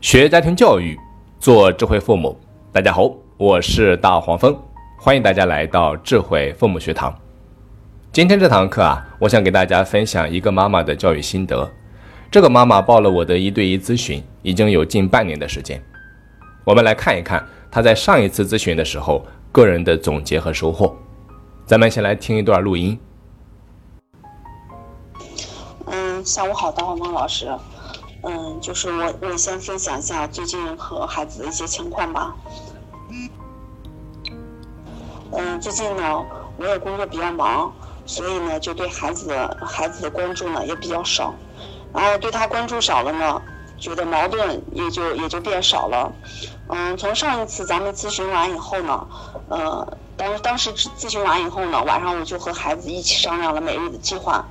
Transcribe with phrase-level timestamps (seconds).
[0.00, 0.98] 学家庭教育，
[1.38, 2.34] 做智慧父母。
[2.72, 4.58] 大家好，我是大黄蜂，
[4.98, 7.14] 欢迎大家来到智慧父母学堂。
[8.10, 11.70] 今天这堂课啊，我想给大家分享一个妈妈的教育心得。
[12.30, 15.78] 这个妈妈报了我的一对一咨询，已经有近半年的时间。
[16.64, 19.22] 我们来看一看她在上一次咨询的时候
[19.52, 20.96] 个人的总结和收获。
[21.66, 22.98] 咱们先来听一段录音。
[25.84, 27.46] 嗯，下午好，大黄蜂老师。
[28.22, 32.34] 嗯，就是我，我先分享一下最近和孩子的一些情况吧。
[35.32, 36.22] 嗯，最近呢，
[36.58, 37.72] 我也工作比较忙，
[38.04, 41.32] 所以呢，就对孩子的孩子的关注呢也比较少。
[41.94, 43.40] 然后对他关注少了呢，
[43.78, 46.12] 觉得矛盾也就也就变少了。
[46.68, 49.06] 嗯，从上一次咱们咨询完以后呢，
[49.48, 54.46] 呃，当当时咨询完以后呢，晚上我就和孩子一起商量了每日的计划。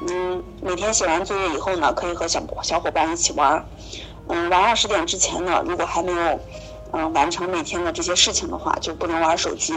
[0.00, 3.64] 嗯，每天写完作业以后呢，可以和小小伙伴一起玩。
[4.28, 6.40] 嗯，晚上十点之前呢，如果还没有
[6.92, 9.72] 嗯完成每天的这些事情的话，就不能玩手机。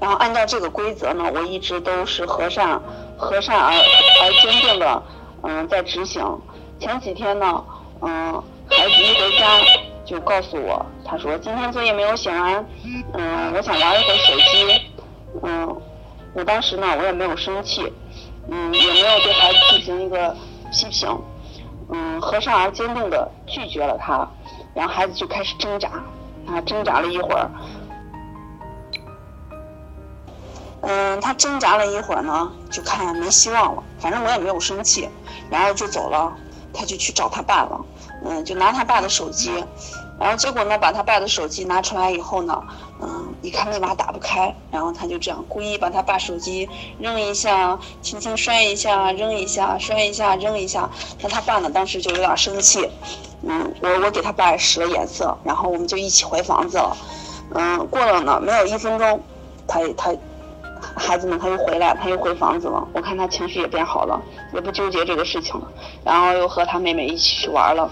[0.00, 2.80] 然后按照这个规则呢，我一直都是和善、
[3.16, 3.72] 和善而
[4.22, 5.02] 而坚定的
[5.42, 6.24] 嗯在执行。
[6.78, 7.64] 前几天呢，
[8.00, 9.60] 嗯，孩子一回家
[10.06, 12.66] 就告诉我，他说今天作业没有写完，
[13.12, 14.82] 嗯，我想玩一会儿手机。
[15.42, 15.82] 嗯，
[16.32, 17.92] 我当时呢，我也没有生气。
[18.50, 20.36] 嗯，也没有对孩子进行一个
[20.72, 21.22] 批评，
[21.90, 24.28] 嗯，和善而坚定的拒绝了他，
[24.74, 25.88] 然后孩子就开始挣扎，
[26.46, 27.50] 啊，挣扎了一会儿，
[30.82, 35.08] 嗯，他挣扎了一会儿呢，就看没希望了，反正我也没有生气，
[35.48, 36.32] 然后就走了，
[36.72, 37.80] 他就去找他爸了，
[38.24, 39.64] 嗯，就拿他爸的手机。
[40.20, 42.62] 然后结果呢，把他爸的手机拿出来以后呢，
[43.00, 46.68] 嗯，一看密码打不开，然后他就这样故意把他爸手机
[46.98, 50.90] 扔一下，轻轻摔一下，扔一下，摔一下，扔一下。
[51.22, 52.86] 那他爸呢，当时就有点生气，
[53.42, 56.94] 嗯，我我给他爸使了眼色，然后我们就一起回房子了。
[57.54, 59.22] 嗯，过了呢，没有一分钟，
[59.66, 60.14] 他他
[60.94, 62.86] 孩子们他又回来，他又回房子了。
[62.92, 64.20] 我看他情绪也变好了，
[64.52, 65.66] 也不纠结这个事情了，
[66.04, 67.90] 然后又和他妹妹一起去玩了。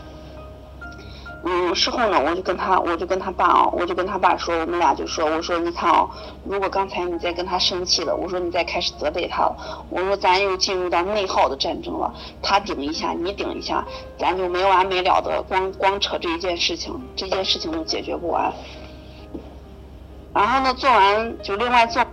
[1.44, 6.08] 嗯，事后呢，我就跟他，我就跟他爸啊，我就跟他爸说，我们俩就说，我说你看啊，
[6.44, 9.56] 如果刚才你再跟他生气了，我说你再开始责备他了，
[9.88, 12.12] 我说咱又进入到内耗的战争了，
[12.42, 13.86] 他顶一下，你顶一下，
[14.18, 18.52] 咱就没完没了的光光扯这一件事情，这件事情都解决不完。
[20.34, 22.04] 然后呢，做完就另外做，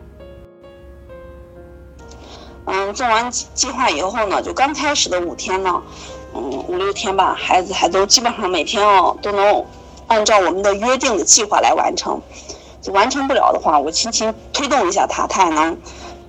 [2.66, 5.81] 嗯，做完计划以后呢，就刚开始的五天呢。
[6.35, 9.66] 嗯，五六天吧，孩子还都基本上每天哦都能
[10.07, 12.19] 按照我们的约定的计划来完成。
[12.81, 15.78] 就完成不了的话，我轻轻推动一下他，他也能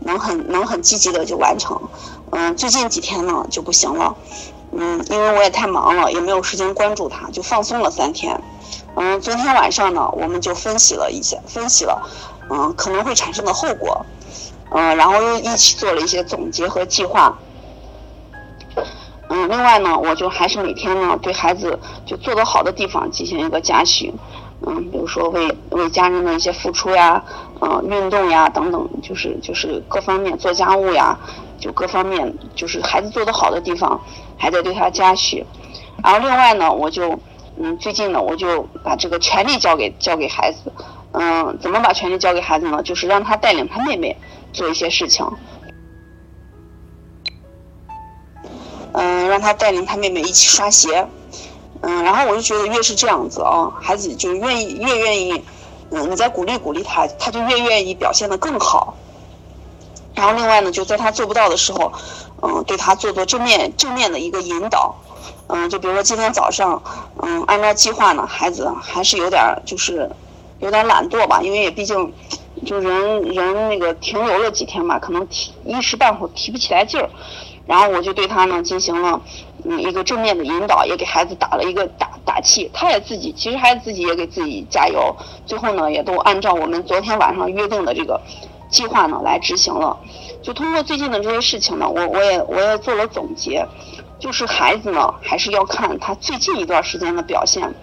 [0.00, 1.78] 能很能很积极的就完成。
[2.30, 4.16] 嗯，最近几天呢就不行了。
[4.72, 8.40] 嗯，因为我也太忙了，也没有时间关注他，就放松了三天。
[8.94, 12.00] 嗯，昨天晚上呢，我们就分析了一下，分析了
[12.48, 14.06] 嗯可能会产生的后果。
[14.70, 17.36] 嗯，然后又一起做了一些总结和计划。
[19.28, 24.12] 嗯，另外呢，我就还是每天呢对孩子就做得好的地方进行一个嘉许，
[24.64, 27.22] 嗯，比如说为为家人的一些付出呀，
[27.60, 31.18] 嗯，运动呀等等，就是就是各方面做家务呀，
[31.58, 34.00] 就各方面就是孩子做得好的地方，
[34.38, 35.44] 还在对他嘉许。
[36.04, 37.18] 然后另外呢，我就
[37.58, 40.70] 嗯最近呢我就把这个权利交给交给孩子，
[41.12, 42.80] 嗯，怎么把权利交给孩子呢？
[42.84, 44.16] 就是让他带领他妹妹
[44.52, 45.26] 做一些事情。
[48.98, 51.06] 嗯，让他带领他妹妹一起刷鞋，
[51.82, 55.44] 嗯，然后我就觉得越是这样子啊，孩子就愿意越愿意，
[55.90, 58.96] 嗯，你再鼓励鼓励他，他就越愿意表现得更好。
[60.14, 61.92] 然后另外呢，就在他做不到的时候，
[62.40, 64.94] 嗯，对他做做正面正面的一个引导，
[65.48, 66.82] 嗯，就比如说今天早上，
[67.20, 70.10] 嗯，按照计划呢，孩子还是有点就是
[70.60, 72.10] 有点懒惰吧，因为也毕竟
[72.64, 77.10] 就人人那个停留了几天吧，可能提一时半会提不起来劲儿。
[77.66, 79.20] 然后我就对他呢进行了
[79.64, 82.70] 嗯一个正面的引导，也给孩子打了一个打打气。
[82.72, 85.14] 他也自己其实孩子自己也给自己加油。
[85.44, 88.20] 最后呢也都按照我们昨天晚上约定的这个
[88.70, 89.96] 计划呢来执行了。
[90.42, 93.66] 就通过最近的这些事情呢，我我也我也做了总结，
[94.20, 97.74] 就是孩子呢还是要看他最近一段时间的表现，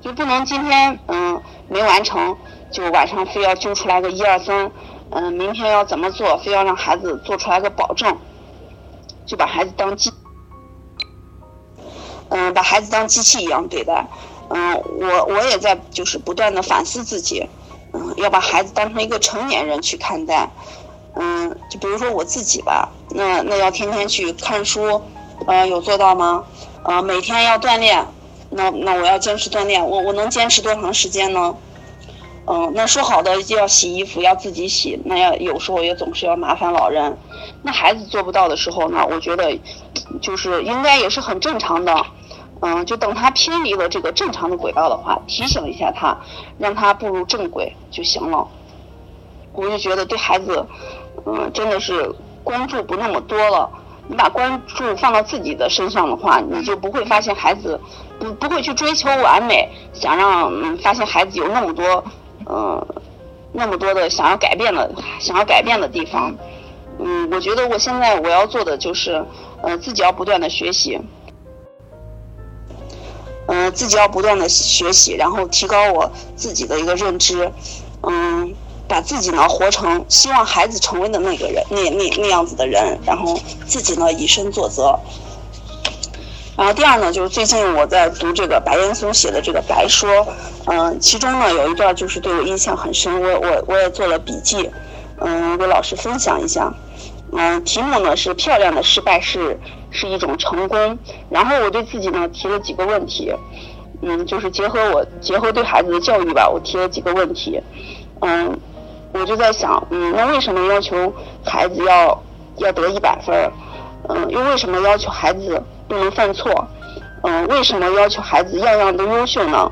[0.00, 2.36] 就不能今天嗯没完成
[2.70, 4.70] 就晚上非要揪出来个一二三，
[5.10, 8.16] 嗯明天要怎么做，非要让孩子做出来个保证。
[9.26, 10.12] 就把孩子当机，
[12.28, 14.06] 嗯，把孩子当机器一样对待，
[14.50, 17.48] 嗯，我我也在就是不断的反思自己，
[17.92, 20.50] 嗯，要把孩子当成一个成年人去看待，
[21.14, 25.02] 嗯，就比如说我自己吧，那那要天天去看书，
[25.46, 26.44] 呃，有做到吗？
[26.84, 28.06] 呃，每天要锻炼，
[28.50, 31.54] 那那我要坚持锻炼，我我能坚持多长时间呢？
[32.46, 37.16] 嗯，那说好的就要洗衣服要自己洗，那要有时候也总是要麻烦老人。
[37.62, 39.56] 那孩子做不到的时候呢，我觉得
[40.20, 42.06] 就是应该也是很正常的。
[42.64, 46.16] 嗯，就等他偏离了这个正常的轨道的话，提醒一下他，
[46.58, 48.46] 让他步入正轨就行了。
[49.52, 50.64] 我就觉得对孩子，
[51.26, 52.12] 嗯，真的是
[52.44, 53.68] 关注不那么多了。
[54.08, 57.80] 你把关注放到自己的身上的话，你就不会发现孩子
[58.18, 62.04] 不不会去追求完美，想让嗯发现孩子有那么多。
[62.48, 62.86] 嗯，
[63.52, 64.90] 那么多的想要改变的、
[65.20, 66.34] 想要改变的地方，
[66.98, 69.24] 嗯，我觉得我现在我要做的就是，
[69.62, 70.98] 呃，自己要不断的学习，
[73.46, 77.50] 嗯，自己要不断的学习，然后提高我自己的一个认知，
[78.02, 78.54] 嗯，
[78.88, 84.98] 把自己呢活成希望孩子成为的那个人，那那那样子的人，然后自己呢以身作则。
[86.62, 90.08] 然后第二呢，就是最近我在读这个白岩松写的这个《白说》，
[90.66, 94.70] 嗯，其中呢有一段就是对我印象很深，我我我也做了笔记，
[95.18, 96.72] 嗯，给老师分享一下，
[97.32, 99.58] 嗯，题目呢是漂亮的失败是
[99.90, 100.96] 是一种成功，
[101.28, 103.34] 然后我对自己呢提了几个问题，
[104.00, 107.60] 嗯，就是结合我结合对孩子的教育吧，我提了几个问题，
[108.20, 108.56] 嗯，
[109.12, 111.12] 我就在想，嗯，那为什么要求
[111.44, 112.22] 孩子要
[112.58, 113.50] 要得一百分儿？
[114.08, 115.62] 嗯，又为什么要求孩子？
[115.88, 116.66] 不能犯错，
[117.22, 119.70] 嗯，为什么要求孩子样样都优秀呢？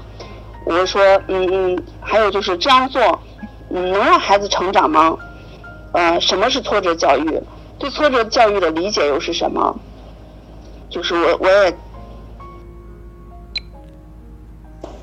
[0.66, 3.18] 我说，嗯嗯，还有就是这样做，
[3.70, 5.16] 嗯，能让孩子成长吗？
[5.92, 7.40] 呃，什么是挫折教育？
[7.78, 9.74] 对挫折教育的理解又是什么？
[10.90, 11.78] 就是我我也，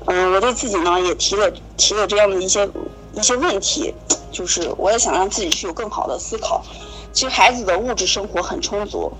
[0.06, 2.68] 嗯，我对自己呢也提了提了这样的一些
[3.14, 3.92] 一些问题，
[4.30, 6.62] 就是我也想让自己去有更好的思考。
[7.18, 9.12] 其实孩子的物质生活很充足。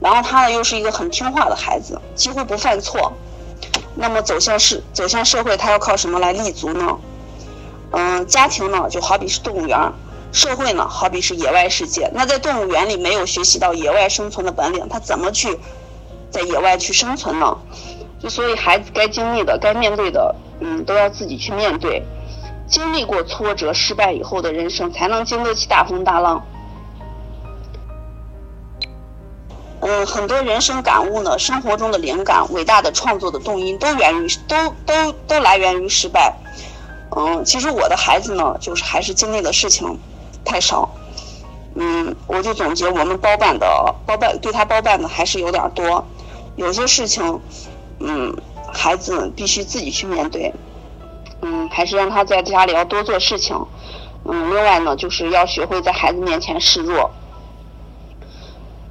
[0.00, 3.12] 然后他呢，又是一个很听话的孩子，几乎不犯错。
[3.94, 6.98] 那么走向社走向社会，他要靠什么来立足呢？
[7.90, 9.78] 嗯，家庭呢，就好比是动物园
[10.32, 12.10] 社会呢，好比是野外世界。
[12.14, 15.58] 那在动物园里没有学习到野外生存的本领，他怎么去
[16.30, 17.54] 在野外去生存呢？
[18.18, 22.02] 就所以孩子该经历的、该面对的，嗯，都要自己去面对。
[22.66, 26.42] 经历过挫折、失败以后的人生，才能经得起大风大浪。
[29.84, 34.56] 嗯，很多人生感悟呢，生活中的灵感、伟大的创作的动因，都源于都
[34.86, 36.32] 都都来源于失败。
[37.16, 39.98] 嗯，其实我的孩子呢，就是还是经历的事情
[40.44, 40.88] 太少。
[41.74, 43.66] 嗯，我就总结我们包办的
[44.06, 46.06] 包办对他包办的还是有点多，
[46.54, 47.40] 有些事情，
[47.98, 48.32] 嗯，
[48.72, 50.54] 孩子必须自己去面对。
[51.40, 53.56] 嗯，还是让他在家里要多做事情。
[54.24, 57.10] 嗯，另外呢，就是要学会在孩子面前示弱。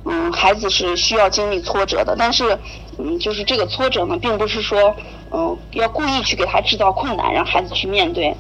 [0.04, 2.58] 嗯，孩子是需要经历挫折的，但是，
[2.98, 4.96] 嗯，就是这个挫折呢，并不是说，
[5.32, 8.36] 嗯，要故意去给他制造困难，让孩子去面对。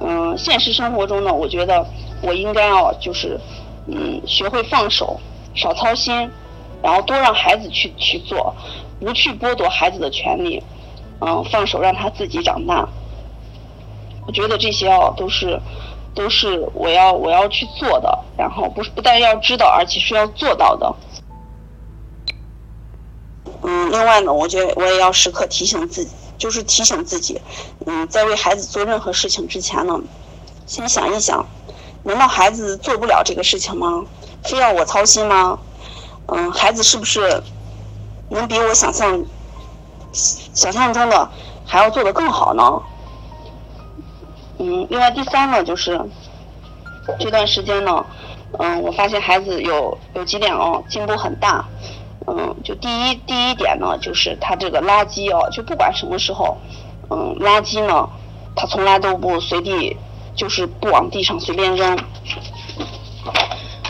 [0.00, 1.86] 嗯，现实生活中呢，我觉得
[2.22, 3.38] 我应该要就是，
[3.86, 5.20] 嗯，学会放手，
[5.54, 6.30] 少操心，
[6.82, 8.54] 然后多让孩子去去做，
[8.98, 10.62] 不去剥夺孩子的权利，
[11.20, 12.88] 嗯，放手让他自己长大。
[14.26, 15.60] 我觉得这些哦，都是。
[16.16, 20.96] 都是我要我要去做的，然后不是不但要知道，而且是要做到的。
[23.62, 27.40] 嗯，另外呢，我觉得我也要时刻提醒自己，就是提醒自己，
[27.84, 30.00] 嗯，在为孩子做任何事情之前呢，
[30.66, 31.44] 先想一想，
[32.02, 34.04] 难道孩子做不了这个事情吗？
[34.42, 35.58] 非要我操心吗？
[36.28, 37.42] 嗯，孩子是不是
[38.30, 39.22] 能比我想象
[40.12, 41.30] 想象中的
[41.66, 42.82] 还要做得更好呢？
[44.58, 46.00] 嗯，另外第三呢，就是
[47.18, 48.04] 这段时间呢，
[48.58, 51.64] 嗯，我发现孩子有有几点哦，进步很大。
[52.28, 56.56] 嗯，就第一第一点呢，就是他这个垃圾哦，就不管什么时候，
[57.08, 58.08] 嗯，垃圾呢，
[58.56, 59.96] 他从来都不随地，
[60.34, 61.96] 就是不往地上随便扔。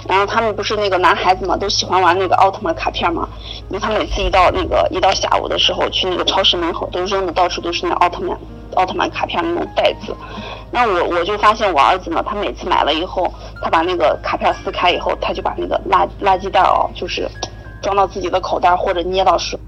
[0.07, 3.27] 然后他们不是那个男孩子嘛，都喜欢玩那个奥特曼卡片嘛，
[3.71, 8.39] 因为他每次一到那个一到下午的时候，去那个超市门口都扔的到处都是那奥特曼。
[8.75, 10.15] 奥特曼卡片那种袋子，
[10.71, 13.33] 那我我就发现我儿子呢，他每次买了以后，
[13.63, 17.31] 他把那个卡片撕开以后，他就把那个垃垃圾袋哦，就是
[17.81, 19.59] 装到自己的口袋或者捏到手，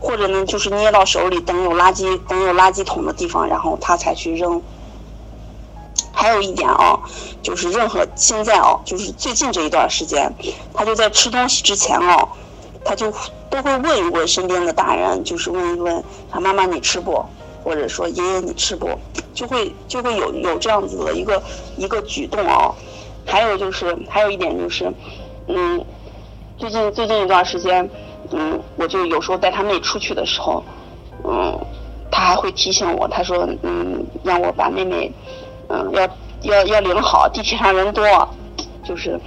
[0.00, 4.62] 或者呢就是捏到手里，等有垃圾等有垃圾桶的地方，然后他才去扔。
[6.18, 6.98] 还有一点啊，
[7.42, 10.34] 就是任何现在哦，就是最近这一段时间，
[10.72, 12.26] 他就在吃东西之前哦。
[12.86, 13.12] 他就
[13.50, 17.24] 都会问一问身边的大人，就是问一问他妈妈你吃不，
[17.64, 18.88] 或者说爷爷你吃不，
[19.34, 21.42] 就会就会有有这样子的一个
[21.76, 22.72] 一个举动啊。
[23.26, 24.92] 还有就是还有一点就是，
[25.48, 25.84] 嗯，
[26.56, 27.90] 最近最近一段时间，
[28.30, 30.62] 嗯，我就有时候带他妹出去的时候，
[31.24, 31.58] 嗯，
[32.08, 35.12] 他还会提醒我，他说，嗯，让我把妹妹，
[35.68, 36.08] 嗯，要
[36.42, 38.06] 要要领好，地铁上人多，
[38.84, 39.18] 就是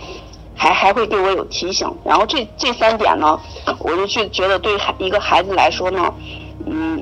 [0.59, 1.89] 还还会对我有提醒。
[2.03, 3.39] 然后这这三点呢，
[3.79, 6.13] 我就去觉得对孩一个孩子来说呢，
[6.65, 7.01] 嗯，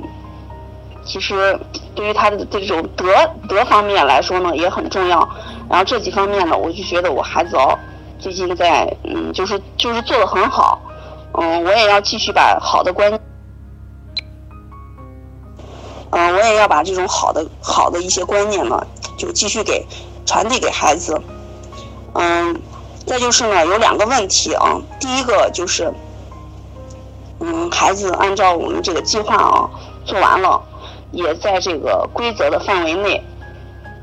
[1.03, 1.59] 其实
[1.95, 3.05] 对于他的这种德
[3.49, 5.27] 德方面来说呢也很重要。
[5.67, 7.75] 然后这几方面呢，我就觉得我孩子哦，
[8.19, 10.79] 最近在嗯，就是就是做的很好。
[11.33, 13.11] 嗯，我也要继续把好的观，
[16.11, 18.85] 嗯，我也要把这种好的好的一些观念呢，
[19.17, 19.83] 就继续给
[20.27, 21.19] 传递给孩子。
[22.13, 22.59] 嗯，
[23.07, 24.77] 再就是呢，有两个问题啊。
[24.99, 25.91] 第一个就是，
[27.39, 29.69] 嗯，孩子按照我们这个计划啊
[30.05, 30.61] 做完了，
[31.11, 33.23] 也在这个规则的范围内。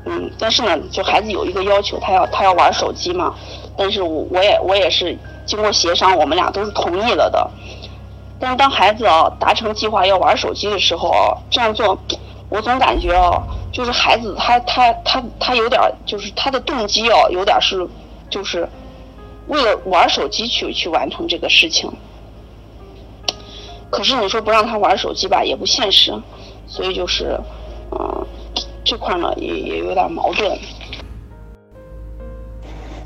[0.05, 3.33] 嗯，但是呢，就孩子有一个要求，他要他要玩手机嘛。
[3.77, 5.17] 但是我我也我也是。
[5.47, 7.47] 经过协商，我们俩都是同意了的。
[8.39, 11.95] 但是当孩子啊达成计划要玩手机的时候啊，这样做，
[12.49, 17.87] 我总感觉啊，就是孩子他他他他有点就是他的动机哦，有点是
[18.27, 18.67] 就是
[19.47, 21.91] 为了玩手机去去完成这个事情。
[23.91, 26.11] 可是你说不让他玩手机吧，也不现实，
[26.67, 27.39] 所以就是
[27.91, 28.27] 嗯
[28.83, 30.57] 这块呢也也有点矛盾。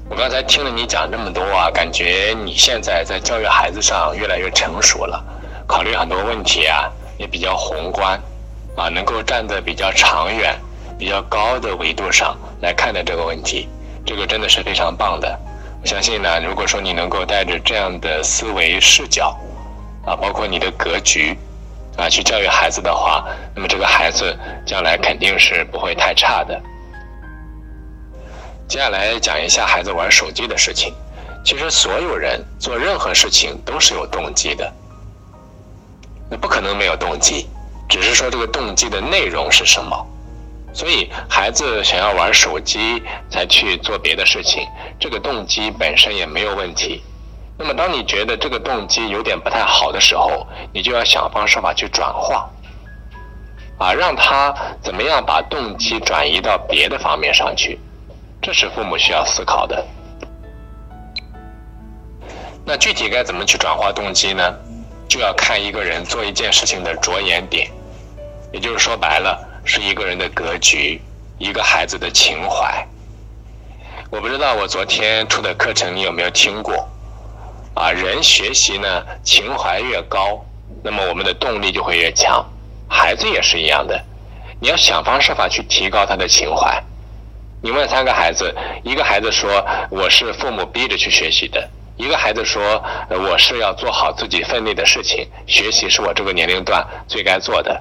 [0.09, 5.23] 我刚才听了你讲这么多啊，感觉你现在在教育孩子上越来越成熟了，
[5.67, 8.19] 考虑很多问题啊也比较宏观，
[8.75, 10.57] 啊能够站在比较长远、
[10.97, 13.67] 比较高的维度上来看待这个问题，
[14.03, 15.39] 这个真的是非常棒的。
[15.81, 19.37] 我相信呢，如果说你能够带着这样的思维视角，
[20.05, 21.37] 啊包括你的格局，
[21.97, 26.61] 啊去教育孩子的话，那么这个孩子将来肯定是不会太差的。
[28.67, 30.93] 接下来讲一下孩子玩手机的事情。
[31.45, 34.71] 其实所有人做任何事情都是有动机的，
[36.29, 37.47] 那不可能没有动机，
[37.87, 40.05] 只是说这个动机的内容是什么。
[40.73, 44.65] 所以孩子想要玩手机才去做别的事情，
[44.99, 47.01] 这个动机本身也没有问题。
[47.57, 52.49] 那么当你觉得这个动机有点不太好的时候，你就要想方设法去转化，
[53.77, 57.77] 啊，让他怎么样把动机转移到别的方面上去。
[58.41, 59.85] 这是父母需要思考的。
[62.63, 64.55] 那具体该怎么去转化动机呢？
[65.09, 67.67] 就要看一个人做一件事情的着眼点，
[68.53, 69.35] 也就是说白了，
[69.71, 70.99] 是一个人的格局，
[71.37, 72.83] 一个孩子的情怀。
[74.09, 76.89] 我不知道我昨天出的课程你有没有听过？
[77.75, 80.43] 啊，人学习呢，情怀越高，
[80.83, 82.43] 那么我们的动力就会越强。
[82.87, 84.03] 孩子也是一样的，
[84.59, 86.83] 你要想方设法去提高他的情怀。
[87.61, 88.51] 你问三个孩子，
[88.83, 97.79] 一个孩子说我是父母逼着去学习的，一个孩子说我是要做好自己分内的事情，学习是我这个年龄段最该做的，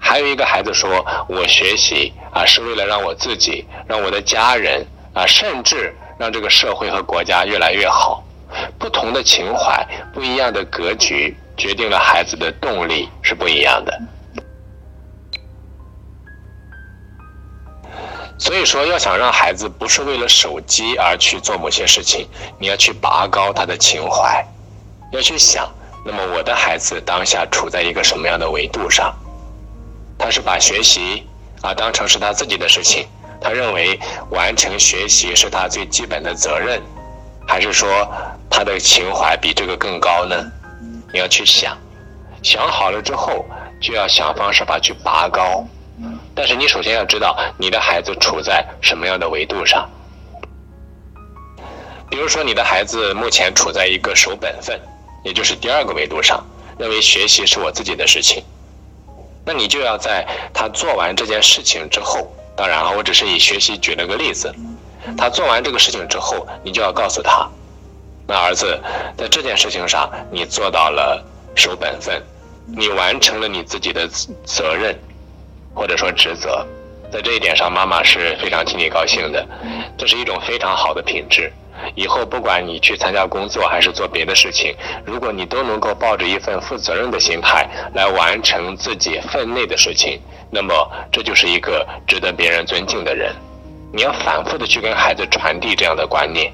[0.00, 8.24] 还有一个孩子说我学习啊是为了让我自己、让我的家人啊，甚至让这个社会和国家越来越好。
[8.78, 14.00] 不同的情怀、不一样的格局，决定了孩子的动力是不一样的。
[18.36, 22.26] 所以说，要想让孩子不是为了手机而去做某些事情，
[22.58, 24.44] 你要去拔高他的情怀，
[25.12, 25.70] 要去想，
[26.04, 29.14] 那么我的孩子当下处在一个什么样的维度上？
[30.20, 31.26] 他是把学习
[31.62, 33.08] 啊当成是他自己的事情，
[33.40, 33.98] 他认为
[34.30, 36.80] 完成学习是他最基本的责任，
[37.48, 38.06] 还是说
[38.50, 40.36] 他的情怀比这个更高呢？
[41.12, 41.76] 你要去想，
[42.42, 43.46] 想好了之后，
[43.80, 45.64] 就要想方设法去拔高。
[46.34, 49.88] 但是你首先要知道你的孩子处在什么样的维度上。
[52.08, 54.80] 比如说，你的孩子目前处在一个守本分，
[55.24, 56.44] 也就是第二个维度上，
[56.78, 58.42] 认为学习是我自己的事情。
[59.50, 64.54] 那你就要在他做完这件事情之后，当然了，我只是以学习举了个例子。
[65.18, 67.50] 他做完这个事情之后，你就要告诉他，
[68.28, 68.80] 那儿子，
[69.18, 71.20] 在这件事情上你做到了
[71.56, 72.22] 守本分，
[72.64, 74.08] 你完成了你自己的
[74.44, 74.96] 责任。
[75.74, 76.64] 或者说职责，
[77.10, 79.46] 在这一点上，妈妈是非常替你高兴的，
[79.98, 81.52] 这是一种非常好的品质。
[81.94, 84.74] 以后不管你去参加工作还是做别的事情，
[85.04, 90.72] 如果你都能够抱着一份负责任的心态来完成自己分内的事情，那么
[91.10, 93.34] 这就是一个值得别人尊敬的人。
[93.92, 96.52] 你要反复的去跟孩子传递这样的观念。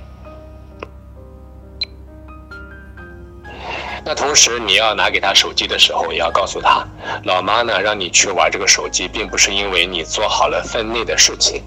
[4.09, 6.87] 那同时，你要拿给他手机的时候，也要告诉他，
[7.25, 11.61] 老妈呢让你去玩这个手机，并不是因为你做好了分内的事情，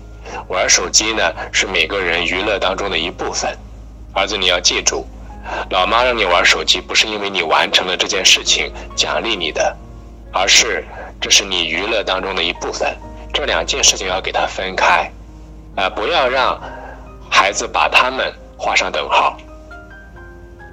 [0.48, 3.54] 玩手机呢是每个人娱乐当中的一部分。
[4.14, 5.06] 儿子，你要记住，
[5.70, 9.76] 老妈让你玩手机，不是因为你完成了这件事情奖励你的，
[10.32, 10.88] 而是
[11.20, 12.96] 这是你娱乐当中的一部分。
[13.34, 15.12] 这两件事情要给它分开，
[15.76, 16.58] 啊，不要让
[17.30, 19.36] 孩子把他们画上等号。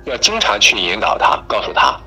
[0.07, 1.99] 要经常去引导他，告诉他，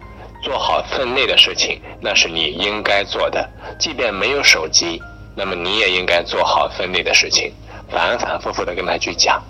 [0.42, 3.48] 做好分内的事情，那是你应该做的。
[3.78, 5.02] 即便没有手机，
[5.36, 7.54] 那么你也应该做好分内的事情，
[7.92, 9.44] 反反复复的跟他去讲，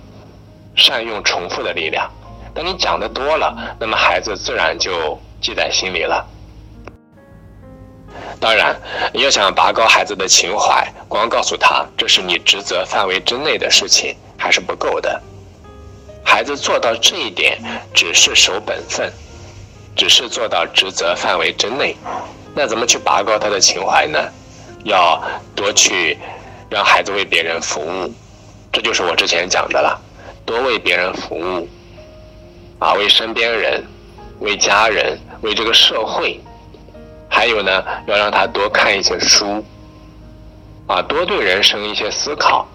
[0.75, 2.09] 善用重复的力量。
[2.55, 6.25] 当你讲的多了，那么孩子自然就记在心里了。
[8.39, 8.75] 当然，
[9.13, 15.21] 你要想拔高孩子的情怀，光告诉他这是你职责范围之内的事情还是不够的。
[16.29, 17.57] 孩子做到这一点，
[17.91, 19.11] 只是守本分，
[19.95, 21.95] 只是做到职责范围之内，
[22.53, 24.19] 那怎么去拔高他的情怀呢？
[24.83, 25.19] 要
[25.55, 26.15] 多去
[26.69, 28.13] 让孩子为别人服务，
[28.71, 29.99] 这就是我之前讲的了，
[30.45, 31.67] 多为别人服务，
[32.77, 33.83] 啊，为身边人，
[34.39, 36.39] 为家人，为这个社会。
[37.27, 39.65] 还有呢，要让他多看一些书，
[40.85, 42.67] 啊，多对人生一些思考。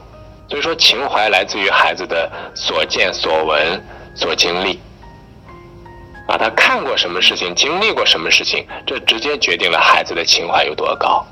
[0.48, 3.82] 所以说，情怀来自于孩子的所见所闻
[4.14, 4.78] 所经历，
[6.28, 11.24] 啊，他看过什么事情，经历过什么事情，这直接决定了孩子的情怀有多高。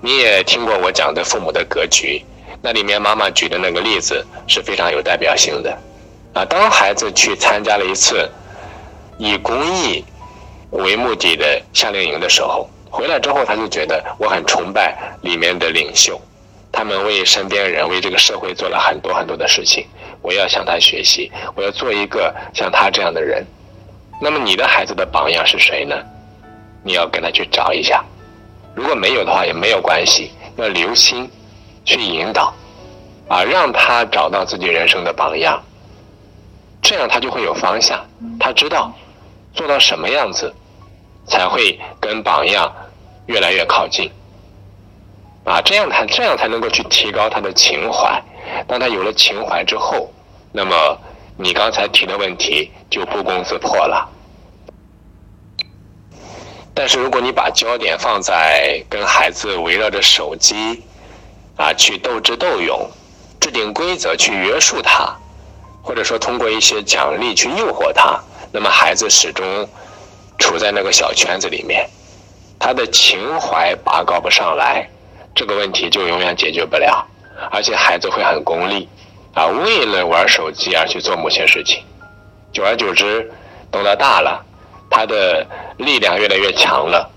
[0.00, 2.24] 你也听过我讲的父母的格局，
[2.60, 5.78] 那里面妈妈举的那个例子是非常有代表性的，
[6.34, 8.30] 啊，当孩子去参加了一次
[9.18, 10.04] 以公益。
[10.72, 16.20] 为目的的夏令营的时候，回来之后他就觉得我很崇拜里面的领袖，
[16.70, 19.86] 他们为身边人、为这个社会做了很多很多的事情，
[20.20, 23.44] 我要向他学习，我要做一个像他这样的人。
[24.20, 25.96] 那么你的孩子的榜样是谁呢？
[26.84, 28.04] 你要跟他去找一下，
[28.74, 31.28] 如果没有的话也没有关系，要留心
[31.86, 32.52] 去引导，
[33.26, 35.60] 啊，让他找到自己人生的榜样，
[36.82, 37.98] 这样他就会有方向，
[38.38, 38.92] 他知道
[39.54, 40.52] 做到什么样子。
[41.26, 42.70] 才会跟榜样
[43.26, 44.10] 越来越靠近，
[45.44, 48.20] 啊，这样他这样才能够去提高他的情怀。
[48.66, 50.12] 当他有了情怀之后，
[50.50, 50.98] 那么
[51.36, 54.08] 你刚才提的问题就不攻自破了。
[56.74, 60.82] 但是如果你把焦点放在跟孩子围绕着手机
[61.56, 62.90] 啊去斗智斗勇，
[63.40, 65.16] 制定规则去约束他，
[65.82, 69.68] 或者说通过一些奖励去诱惑他，那么孩子始终。
[70.38, 71.88] 处在那个小圈子里面，
[72.58, 74.88] 他的情怀拔高不上来，
[75.34, 77.06] 这个问题就永远解决不了，
[77.50, 78.88] 而且孩子会很功利，
[79.34, 81.82] 啊，为了玩手机而去做某些事情，
[82.52, 83.30] 久而久之，
[83.70, 84.44] 等到大了，
[84.90, 85.46] 他的
[85.78, 87.10] 力量越来越强了，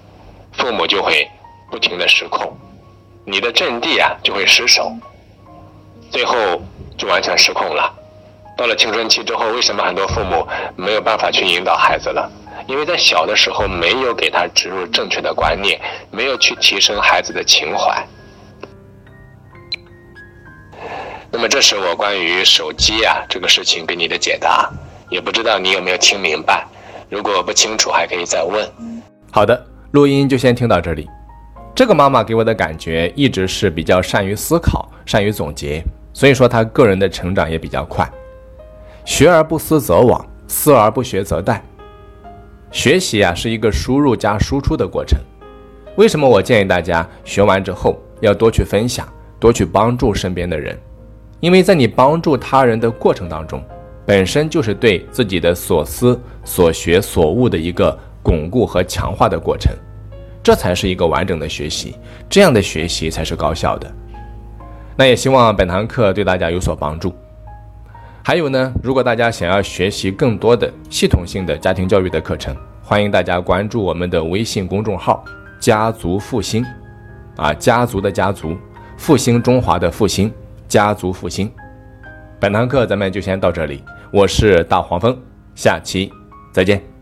[0.53, 1.29] 父母就会
[1.69, 2.55] 不停的失控，
[3.25, 4.91] 你的阵地啊就会失守，
[6.11, 6.35] 最后
[6.97, 7.93] 就完全失控了。
[8.57, 10.47] 到了青春期之后，为什么很多父母
[10.77, 12.31] 没有办法去引导孩子了？
[12.67, 15.79] 因为在小的时候没有给他植入正确的观念，
[16.11, 18.05] 没有去提升孩子的情怀。
[21.31, 24.71] 那么，这是我关于手机啊这个事情给你的解答，
[25.09, 26.65] 也不知道你有没有听明白。
[27.09, 28.65] 如果不清楚，还可以再问。
[29.31, 31.09] 好的，录音就先听到这里。
[31.75, 38.09] 这个妈妈给我的感觉一直是比较善于思考、善于总结，所以说她个人的成长也比较快。
[39.03, 41.59] 学而不思则罔，思而不学则殆。
[42.75, 45.17] 学习啊是一个输入加输出的过程。
[45.95, 49.07] 为什么我建议大家学完之后要多去分享，
[49.39, 50.77] 多去帮助身边的人？
[51.39, 53.63] 因为在你帮助他人的过程当中，
[54.05, 59.71] 本身就是对自己的所思所学所悟的一个巩固和强化的过程，
[60.43, 61.95] 这才是一个完整的学习，
[62.29, 63.89] 这样的学习才是高效的。
[64.97, 67.15] 那也希望本堂课对大家有所帮助。
[68.27, 75.23] 还有呢，如果大家想要学习更多的系统性的家庭教育的课程，欢迎大家关注我们的微信公众号
[75.61, 76.65] “家族复兴”，
[77.37, 78.57] 啊，家族的家族，
[78.97, 80.33] 复兴中华的复兴，
[80.67, 81.51] 家族复兴。
[82.39, 85.15] 本堂课咱们就先到这里，我是大黄蜂，
[85.53, 86.11] 下期
[86.51, 86.94] 再见。